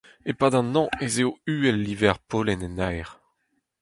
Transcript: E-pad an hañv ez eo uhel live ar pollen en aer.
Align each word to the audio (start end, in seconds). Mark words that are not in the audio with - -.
E-pad 0.29 0.53
an 0.59 0.73
hañv 0.75 0.89
ez 1.05 1.15
eo 1.21 1.29
uhel 1.53 1.77
live 1.85 2.07
ar 2.11 2.19
pollen 2.29 2.65
en 2.67 2.77
aer. 2.87 3.09